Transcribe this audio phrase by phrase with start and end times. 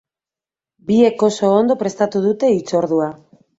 [0.91, 3.15] Biek oso ondo prestatu dute hitzordua.